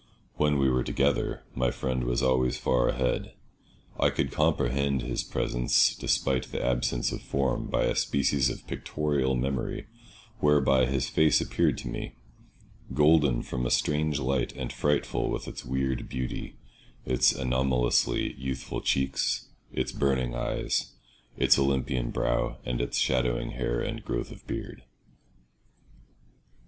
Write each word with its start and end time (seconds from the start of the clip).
When 0.33 0.57
we 0.57 0.67
were 0.67 0.83
together, 0.83 1.43
my 1.53 1.69
friend 1.69 2.05
was 2.05 2.23
always 2.23 2.57
far 2.57 2.89
ahead; 2.89 3.35
I 3.99 4.09
could 4.09 4.31
comprehend 4.31 5.03
his 5.03 5.23
presence 5.23 5.93
despite 5.95 6.45
the 6.51 6.65
absence 6.65 7.11
of 7.11 7.21
form 7.21 7.67
by 7.67 7.83
a 7.83 7.95
species 7.95 8.49
of 8.49 8.65
pictorial 8.65 9.35
memory 9.35 9.85
whereby 10.39 10.87
his 10.87 11.07
face 11.07 11.39
appeared 11.39 11.77
to 11.77 11.87
me, 11.87 12.15
golden 12.91 13.43
from 13.43 13.63
a 13.63 13.69
strange 13.69 14.19
light 14.19 14.53
and 14.53 14.73
frightful 14.73 15.29
with 15.29 15.47
its 15.47 15.63
weird 15.63 16.09
beauty, 16.09 16.55
its 17.05 17.31
anomalously 17.31 18.33
youthful 18.39 18.81
cheeks, 18.81 19.49
its 19.71 19.91
burning 19.91 20.33
eyes, 20.33 20.93
its 21.37 21.59
Olympian 21.59 22.09
brow, 22.09 22.57
and 22.65 22.81
its 22.81 22.97
shadowing 22.97 23.51
hair 23.51 23.79
and 23.81 24.03
growth 24.03 24.31
of 24.31 24.47
beard. 24.47 24.81